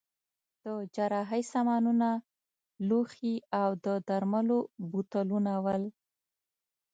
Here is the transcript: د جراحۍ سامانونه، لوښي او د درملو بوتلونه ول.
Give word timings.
د 0.63 0.65
جراحۍ 0.95 1.43
سامانونه، 1.53 2.07
لوښي 2.87 3.35
او 3.61 3.69
د 3.85 3.87
درملو 4.07 4.59
بوتلونه 4.89 5.53
ول. 5.65 5.83